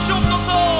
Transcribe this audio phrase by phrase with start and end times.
[0.00, 0.79] 袖子松